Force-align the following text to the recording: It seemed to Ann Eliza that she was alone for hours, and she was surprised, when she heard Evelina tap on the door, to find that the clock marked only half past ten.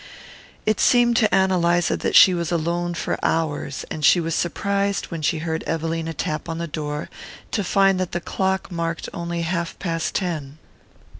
It 0.65 0.79
seemed 0.79 1.15
to 1.17 1.31
Ann 1.31 1.51
Eliza 1.51 1.95
that 1.95 2.15
she 2.15 2.33
was 2.33 2.51
alone 2.51 2.95
for 2.95 3.23
hours, 3.23 3.85
and 3.91 4.03
she 4.03 4.19
was 4.19 4.33
surprised, 4.33 5.11
when 5.11 5.21
she 5.21 5.37
heard 5.37 5.63
Evelina 5.67 6.11
tap 6.11 6.49
on 6.49 6.57
the 6.57 6.65
door, 6.65 7.07
to 7.51 7.63
find 7.63 7.99
that 7.99 8.11
the 8.11 8.19
clock 8.19 8.71
marked 8.71 9.09
only 9.13 9.43
half 9.43 9.77
past 9.77 10.15
ten. 10.15 10.57